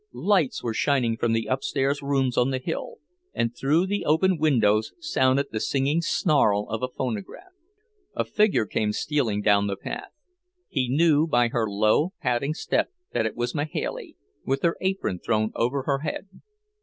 Lights 0.13 0.63
were 0.63 0.73
shining 0.73 1.15
from 1.15 1.31
the 1.33 1.45
upstairs 1.45 2.01
rooms 2.01 2.35
on 2.35 2.49
the 2.49 2.57
hill, 2.57 2.95
and 3.35 3.55
through 3.55 3.85
the 3.85 4.03
open 4.03 4.39
windows 4.39 4.93
sounded 4.99 5.49
the 5.51 5.59
singing 5.59 6.01
snarl 6.01 6.67
of 6.69 6.81
a 6.81 6.87
phonograph. 6.87 7.51
A 8.15 8.25
figure 8.25 8.65
came 8.65 8.93
stealing 8.93 9.43
down 9.43 9.67
the 9.67 9.77
path. 9.77 10.09
He 10.67 10.89
knew 10.89 11.27
by 11.27 11.49
her 11.49 11.69
low, 11.69 12.13
padding 12.19 12.55
step 12.55 12.89
that 13.13 13.27
it 13.27 13.35
was 13.35 13.53
Mahailey, 13.53 14.15
with 14.43 14.63
her 14.63 14.75
apron 14.81 15.19
thrown 15.19 15.51
over 15.53 15.83
her 15.83 15.99
head. 15.99 16.27